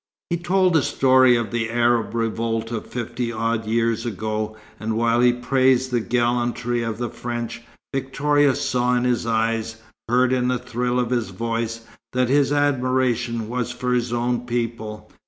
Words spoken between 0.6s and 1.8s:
the story of the